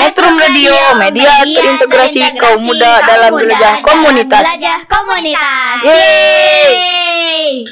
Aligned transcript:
Metrum 0.00 0.32
Radio, 0.40 0.72
media 0.96 1.44
terintegrasi 1.44 2.40
kaum 2.40 2.64
muda 2.64 3.04
dalam 3.04 3.36
jelajah 3.36 3.84
komunitas. 3.84 4.40
Jelajah 4.48 4.80
komunitas. 4.88 5.78
Yeay! 5.84 7.68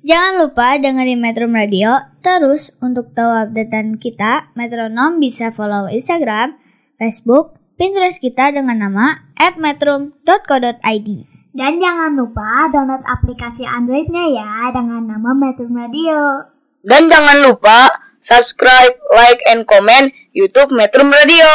Jangan 0.00 0.32
lupa 0.40 0.80
dengerin 0.80 1.20
Metrum 1.20 1.52
Radio. 1.52 2.00
Terus 2.24 2.80
untuk 2.80 3.12
tahu 3.12 3.44
updatean 3.44 4.00
kita, 4.00 4.48
Metronom 4.56 5.20
bisa 5.20 5.52
follow 5.52 5.92
Instagram, 5.92 6.56
Facebook, 6.96 7.60
Pinterest 7.76 8.24
kita 8.24 8.56
dengan 8.56 8.80
nama 8.80 9.28
@metrum.co.id. 9.36 11.08
Dan 11.52 11.72
jangan 11.76 12.16
lupa 12.16 12.72
download 12.72 13.04
aplikasi 13.04 13.68
Androidnya 13.68 14.32
ya 14.32 14.72
dengan 14.72 15.04
nama 15.04 15.36
Metro 15.36 15.68
Radio. 15.68 16.40
Dan 16.80 17.12
jangan 17.12 17.44
lupa 17.44 18.05
subscribe, 18.26 18.98
like, 19.14 19.38
and 19.46 19.62
comment 19.70 20.10
YouTube 20.34 20.74
Metrum 20.74 21.14
Radio. 21.14 21.46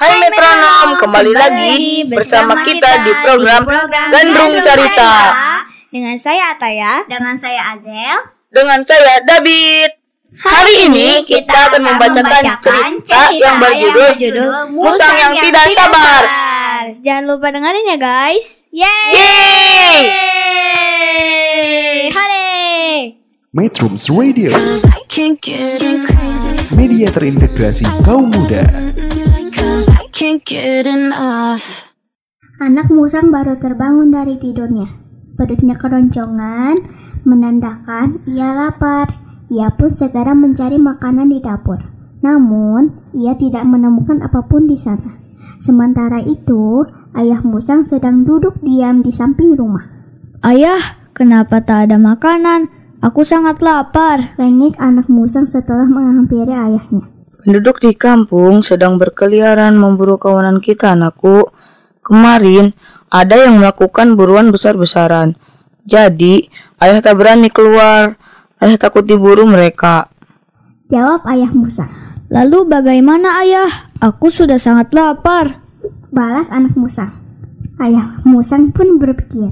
Hai 0.00 0.16
metronom, 0.16 0.96
kembali 0.96 1.32
lagi 1.36 2.08
bersama 2.08 2.64
kita 2.64 3.04
di 3.04 3.12
program 3.20 3.68
Gandrung 3.88 4.56
Cerita 4.64 5.12
Dengan 5.92 6.16
saya 6.16 6.56
Ataya. 6.56 7.04
Dengan 7.04 7.36
saya 7.36 7.76
Azel. 7.76 8.16
dengan 8.48 8.80
saya 8.84 9.20
David. 9.24 10.00
Hari 10.30 10.88
ini 10.88 11.26
kita 11.26 11.68
akan 11.68 11.82
membacakan 11.84 13.02
cerita 13.02 13.66
yang 13.74 13.92
berjudul 13.92 14.72
Musang 14.72 15.16
yang 15.20 15.34
Tidak 15.36 15.66
Sabar. 15.74 16.22
Jangan 17.04 17.24
lupa 17.28 17.52
dengerin 17.52 17.92
ya 17.92 17.98
guys. 18.00 18.64
Yeay! 18.72 19.12
Yeay! 19.20 20.00
Hore! 22.08 23.19
Metrums 23.50 24.06
Radio, 24.14 24.54
media 26.78 27.10
terintegrasi 27.10 27.82
kaum 28.06 28.30
muda. 28.30 28.62
Anak 32.62 32.86
musang 32.94 33.34
baru 33.34 33.58
terbangun 33.58 34.14
dari 34.14 34.38
tidurnya. 34.38 34.86
Perutnya 35.34 35.74
keroncongan, 35.74 36.78
menandakan 37.26 38.22
ia 38.30 38.54
lapar. 38.54 39.10
Ia 39.50 39.74
pun 39.74 39.90
segera 39.90 40.30
mencari 40.30 40.78
makanan 40.78 41.34
di 41.34 41.42
dapur. 41.42 41.82
Namun, 42.22 43.02
ia 43.18 43.34
tidak 43.34 43.66
menemukan 43.66 44.22
apa 44.22 44.46
pun 44.46 44.70
di 44.70 44.78
sana. 44.78 45.10
Sementara 45.58 46.22
itu, 46.22 46.86
ayah 47.18 47.42
musang 47.42 47.82
sedang 47.82 48.22
duduk 48.22 48.62
diam 48.62 49.02
di 49.02 49.10
samping 49.10 49.58
rumah. 49.58 49.90
Ayah, 50.46 50.78
kenapa 51.18 51.58
tak 51.66 51.90
ada 51.90 51.98
makanan? 51.98 52.78
Aku 53.00 53.24
sangat 53.24 53.64
lapar. 53.64 54.36
Rengek 54.36 54.76
anak 54.76 55.08
musang 55.08 55.48
setelah 55.48 55.88
menghampiri 55.88 56.52
ayahnya. 56.52 57.08
Penduduk 57.40 57.80
di 57.80 57.96
kampung 57.96 58.60
sedang 58.60 59.00
berkeliaran 59.00 59.72
memburu 59.72 60.20
kawanan 60.20 60.60
kita, 60.60 60.92
anakku. 60.92 61.48
Kemarin 62.04 62.76
ada 63.08 63.40
yang 63.40 63.56
melakukan 63.56 64.20
buruan 64.20 64.52
besar-besaran. 64.52 65.32
Jadi, 65.88 66.44
ayah 66.76 67.00
tak 67.00 67.16
berani 67.16 67.48
keluar. 67.48 68.20
Ayah 68.60 68.76
takut 68.76 69.08
diburu 69.08 69.48
mereka. 69.48 70.12
Jawab 70.92 71.24
ayah 71.32 71.48
musang. 71.56 71.88
Lalu 72.28 72.68
bagaimana 72.68 73.40
ayah? 73.40 73.88
Aku 74.04 74.28
sudah 74.28 74.60
sangat 74.60 74.92
lapar. 74.92 75.56
Balas 76.12 76.52
anak 76.52 76.76
musang. 76.76 77.08
Ayah 77.80 78.20
musang 78.28 78.68
pun 78.76 79.00
berpikir. 79.00 79.48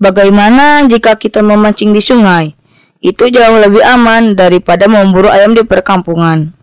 Bagaimana 0.00 0.88
jika 0.88 1.20
kita 1.20 1.44
memancing 1.44 1.92
di 1.92 2.00
sungai? 2.00 2.55
Itu 3.00 3.28
jauh 3.28 3.58
lebih 3.60 3.84
aman 3.84 4.32
daripada 4.34 4.88
memburu 4.88 5.28
ayam 5.28 5.52
di 5.52 5.62
perkampungan. 5.62 6.56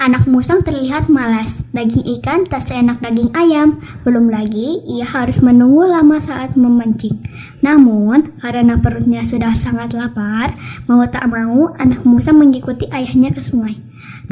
Anak 0.00 0.24
musang 0.32 0.64
terlihat 0.64 1.12
malas. 1.12 1.68
Daging 1.76 2.08
ikan 2.16 2.48
tak 2.48 2.64
seenak 2.64 3.04
daging 3.04 3.36
ayam. 3.36 3.76
Belum 4.00 4.32
lagi, 4.32 4.80
ia 4.88 5.04
harus 5.04 5.44
menunggu 5.44 5.84
lama 5.84 6.16
saat 6.16 6.56
memancing. 6.56 7.20
Namun, 7.60 8.32
karena 8.40 8.80
perutnya 8.80 9.20
sudah 9.28 9.52
sangat 9.52 9.92
lapar, 9.92 10.56
mau 10.88 11.04
tak 11.04 11.28
mau, 11.28 11.76
anak 11.76 12.08
musang 12.08 12.40
mengikuti 12.40 12.88
ayahnya 12.88 13.28
ke 13.28 13.44
sungai. 13.44 13.76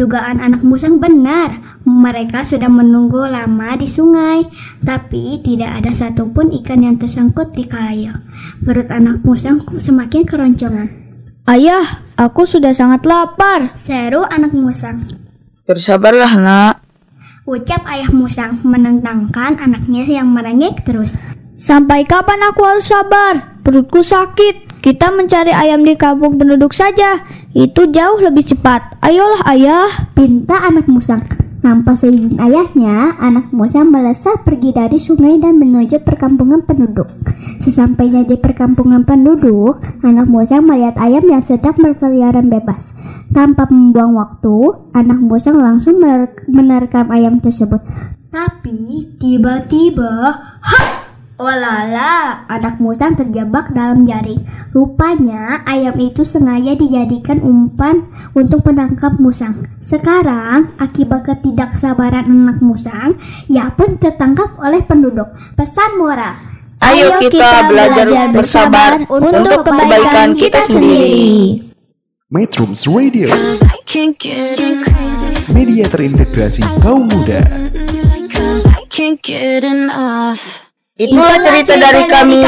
Dugaan 0.00 0.40
anak 0.40 0.64
musang 0.64 1.04
benar. 1.04 1.52
Mereka 1.84 2.48
sudah 2.48 2.72
menunggu 2.72 3.28
lama 3.28 3.76
di 3.76 3.84
sungai, 3.84 4.48
tapi 4.80 5.44
tidak 5.44 5.84
ada 5.84 5.92
satupun 5.92 6.48
ikan 6.64 6.80
yang 6.80 6.96
tersangkut 6.96 7.52
di 7.52 7.68
kail. 7.68 8.16
Perut 8.64 8.88
anak 8.88 9.20
musang 9.20 9.60
semakin 9.60 10.24
keroncongan. 10.24 11.07
Ayah, 11.48 11.80
aku 12.20 12.44
sudah 12.44 12.76
sangat 12.76 13.08
lapar. 13.08 13.72
Seru 13.72 14.20
anak 14.20 14.52
musang. 14.52 15.00
Bersabarlah, 15.64 16.36
nak. 16.36 16.84
Ucap 17.48 17.88
ayah 17.88 18.12
musang 18.12 18.60
menentangkan 18.68 19.56
anaknya 19.56 20.04
yang 20.04 20.28
merengek 20.28 20.84
terus. 20.84 21.16
Sampai 21.56 22.04
kapan 22.04 22.44
aku 22.52 22.68
harus 22.68 22.92
sabar? 22.92 23.64
Perutku 23.64 24.04
sakit. 24.04 24.84
Kita 24.84 25.08
mencari 25.08 25.56
ayam 25.56 25.88
di 25.88 25.96
kampung 25.96 26.36
penduduk 26.36 26.76
saja. 26.76 27.24
Itu 27.56 27.88
jauh 27.88 28.20
lebih 28.20 28.44
cepat. 28.44 29.00
Ayolah 29.00 29.48
ayah. 29.48 29.88
Pinta 30.12 30.68
anak 30.68 30.84
musang. 30.84 31.24
Tanpa 31.58 31.98
seizin 31.98 32.38
ayahnya, 32.38 33.18
anak 33.18 33.50
musang 33.50 33.90
melesat 33.90 34.46
pergi 34.46 34.70
dari 34.70 35.02
sungai 35.02 35.42
dan 35.42 35.58
menuju 35.58 36.06
perkampungan 36.06 36.62
penduduk. 36.62 37.10
Sesampainya 37.58 38.22
di 38.22 38.38
perkampungan 38.38 39.02
penduduk, 39.02 39.82
anak 40.06 40.30
musang 40.30 40.70
melihat 40.70 40.94
ayam 41.02 41.26
yang 41.26 41.42
sedang 41.42 41.74
berkeliaran 41.74 42.46
bebas. 42.46 42.94
Tanpa 43.34 43.66
membuang 43.66 44.14
waktu, 44.14 44.86
anak 44.94 45.18
musang 45.18 45.58
langsung 45.58 45.98
mener- 45.98 46.30
menerkam 46.46 47.10
ayam 47.10 47.42
tersebut. 47.42 47.82
Tapi 48.28 49.18
tiba-tiba, 49.18 50.36
Walala, 51.38 52.42
anak 52.50 52.82
musang 52.82 53.14
terjebak 53.14 53.70
dalam 53.70 54.02
jaring. 54.02 54.42
Rupanya 54.74 55.62
ayam 55.70 55.94
itu 55.94 56.26
sengaja 56.26 56.74
dijadikan 56.74 57.38
umpan 57.46 58.10
untuk 58.34 58.66
menangkap 58.66 59.22
musang. 59.22 59.54
Sekarang, 59.78 60.66
akibat 60.82 61.30
ketidaksabaran 61.30 62.26
anak 62.26 62.58
musang, 62.58 63.14
ia 63.46 63.70
pun 63.70 63.94
tertangkap 64.02 64.58
oleh 64.58 64.82
penduduk. 64.82 65.30
Pesan 65.54 65.94
moral. 65.94 66.34
Ayo 66.82 67.22
kita 67.22 67.70
belajar 67.70 68.34
bersabar 68.34 68.98
untuk 69.06 69.62
kebaikan 69.62 70.34
kita 70.34 70.66
sendiri. 70.66 71.62
Metrums 72.34 72.82
Radio, 72.90 73.30
Cause 73.30 73.62
I 73.62 73.78
can't 73.86 74.18
get 74.18 74.58
crazy. 74.58 75.54
media 75.54 75.86
terintegrasi 75.86 76.66
kaum 76.82 77.06
muda. 77.06 77.46
Itulah 80.98 81.38
cerita 81.38 81.78
dari 81.78 82.02
kami. 82.10 82.42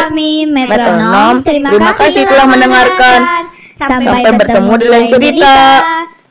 Metronom. 0.51 1.39
Terima 1.47 1.95
kasih 1.95 2.27
telah 2.27 2.51
mendengarkan. 2.51 3.47
Sampai 3.79 4.27
bertemu 4.27 4.73
di 4.75 4.87
lain 4.91 5.07
cerita. 5.07 5.55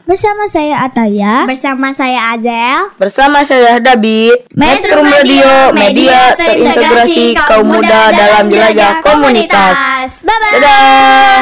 Bersama 0.03 0.43
saya 0.49 0.89
Ataya. 0.89 1.45
Bersama 1.45 1.93
saya 1.93 2.33
Azel. 2.33 2.91
Bersama 2.97 3.45
saya 3.45 3.77
David, 3.77 4.41
Metrum 4.57 5.05
Radio, 5.05 5.69
media 5.71 6.33
terintegrasi 6.33 7.37
kaum 7.37 7.69
muda 7.69 8.09
dalam 8.09 8.49
jelajah 8.49 9.05
komunitas. 9.05 10.25
Bye-bye. 10.25 10.53
Dadah. 10.59 11.37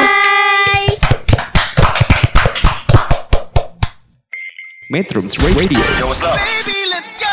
Metrums 4.92 5.34
Radio, 5.40 5.80
Yo, 5.96 6.12
what's 6.12 6.20
up? 6.20 6.36
Baby, 6.36 6.92
let's 6.92 7.16
go. 7.16 7.27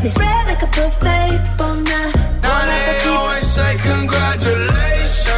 Got 0.00 0.08
me 0.08 0.16
spread 0.16 0.46
like 0.48 0.62
a 0.64 0.70
buffet, 0.72 1.36
bona. 1.60 2.08
Now 2.40 2.64
they 2.64 3.04
always 3.04 3.44
say 3.44 3.76
congratulations. 3.76 5.28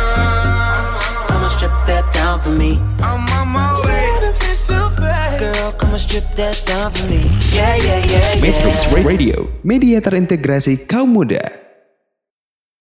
Come 1.27 1.43
and 1.43 1.51
strip 1.51 1.75
that 1.91 2.07
down 2.15 2.39
for 2.47 2.55
me. 2.55 2.79
I'm 3.03 3.27
on 3.43 3.49
my 3.51 3.75
way. 3.83 4.07
Girl, 5.43 5.73
come 5.75 5.91
and 5.91 5.99
strip 5.99 6.23
that 6.39 6.63
down 6.65 6.93
for 6.95 7.11
me. 7.11 7.27
Yeah, 7.51 7.75
yeah, 7.75 8.07
yeah, 8.07 8.39
yeah. 8.39 8.39
Metrums 8.39 8.87
Radio, 9.03 9.51
media 9.67 9.99
terintegrasi 9.99 10.87
kaum 10.87 11.11
muda. 11.11 11.62